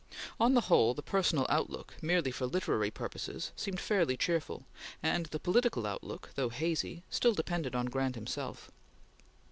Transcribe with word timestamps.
On 0.39 0.55
the 0.55 0.61
whole, 0.61 0.95
the 0.95 1.03
personal 1.03 1.45
outlook, 1.47 1.93
merely 2.01 2.31
for 2.31 2.47
literary 2.47 2.89
purposes, 2.89 3.51
seemed 3.55 3.79
fairly 3.79 4.17
cheerful, 4.17 4.65
and 5.03 5.27
the 5.27 5.39
political 5.39 5.85
outlook, 5.85 6.31
though 6.33 6.49
hazy, 6.49 7.03
still 7.11 7.35
depended 7.35 7.75
on 7.75 7.85
Grant 7.85 8.15
himself. 8.15 8.71